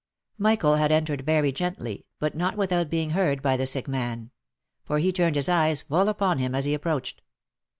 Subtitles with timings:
[0.39, 4.31] Michael had entered very gently, but not without being heard by the sick man;
[4.83, 7.21] for he turned his eyes full upon him as he approached.